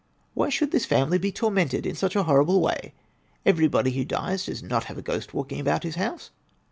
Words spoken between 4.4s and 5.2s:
does not have a